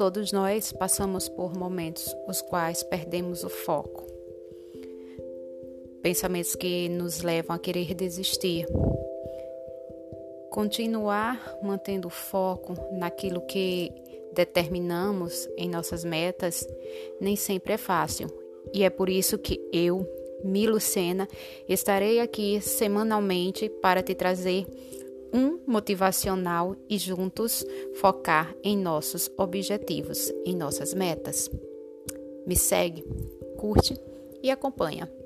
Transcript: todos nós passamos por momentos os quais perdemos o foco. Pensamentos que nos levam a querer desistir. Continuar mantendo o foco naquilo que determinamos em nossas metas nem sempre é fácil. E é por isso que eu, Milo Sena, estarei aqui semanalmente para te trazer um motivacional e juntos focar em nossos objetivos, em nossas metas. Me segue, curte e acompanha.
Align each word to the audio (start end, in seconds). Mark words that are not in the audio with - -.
todos 0.00 0.32
nós 0.32 0.72
passamos 0.72 1.28
por 1.28 1.54
momentos 1.54 2.16
os 2.26 2.40
quais 2.40 2.82
perdemos 2.82 3.44
o 3.44 3.50
foco. 3.50 4.06
Pensamentos 6.00 6.54
que 6.54 6.88
nos 6.88 7.20
levam 7.20 7.54
a 7.54 7.58
querer 7.58 7.92
desistir. 7.92 8.66
Continuar 10.48 11.54
mantendo 11.62 12.08
o 12.08 12.10
foco 12.10 12.72
naquilo 12.92 13.42
que 13.42 13.92
determinamos 14.32 15.46
em 15.58 15.68
nossas 15.68 16.02
metas 16.02 16.66
nem 17.20 17.36
sempre 17.36 17.74
é 17.74 17.76
fácil. 17.76 18.28
E 18.72 18.82
é 18.82 18.88
por 18.88 19.10
isso 19.10 19.36
que 19.36 19.60
eu, 19.70 20.10
Milo 20.42 20.80
Sena, 20.80 21.28
estarei 21.68 22.20
aqui 22.20 22.58
semanalmente 22.62 23.68
para 23.68 24.02
te 24.02 24.14
trazer 24.14 24.64
um 25.32 25.60
motivacional 25.66 26.76
e 26.88 26.98
juntos 26.98 27.64
focar 27.94 28.54
em 28.62 28.76
nossos 28.76 29.30
objetivos, 29.36 30.32
em 30.44 30.56
nossas 30.56 30.94
metas. 30.94 31.50
Me 32.46 32.56
segue, 32.56 33.04
curte 33.56 33.96
e 34.42 34.50
acompanha. 34.50 35.19